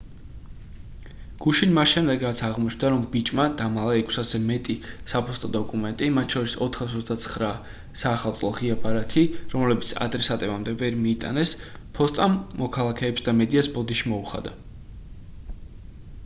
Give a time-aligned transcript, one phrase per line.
[1.43, 4.75] გუშინ მას შემდეგ რაც აღმოჩნდა რომ ბიჭმა დამალა 600-ზე მეტი
[5.13, 11.53] საფოსტო დოკუმენტი მათ შორის 429 საახალწლო ღია ბარათი რომლებიც ადრესატებამდე ვერ მიიტანეს
[12.01, 14.59] ფოსტამ მოქალაქეებს და მედიას ბოდიში მოუხადა